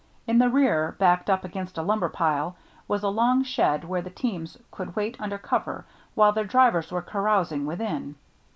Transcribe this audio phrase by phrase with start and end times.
[0.25, 2.55] In the rear, backed up against a lumber pile,
[2.87, 5.85] was a long shed where the teams could wait under cover
[6.15, 8.15] while their drivers were carousing within.